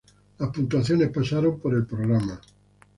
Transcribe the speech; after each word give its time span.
Las 0.39 0.49
puntuaciones 0.49 1.11
pasaron 1.11 1.59
por 1.59 1.75
el 1.75 1.85
programa. 1.85 2.41